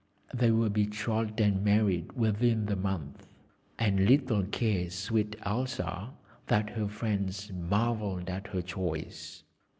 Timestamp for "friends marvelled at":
6.87-8.47